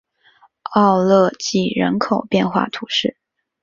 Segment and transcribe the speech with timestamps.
[0.73, 3.17] 奥勒济人口变化图示